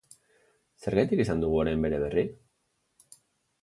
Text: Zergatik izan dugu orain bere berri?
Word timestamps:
Zergatik 0.85 1.23
izan 1.25 1.45
dugu 1.45 1.61
orain 1.61 1.87
bere 1.87 2.03
berri? 2.07 2.27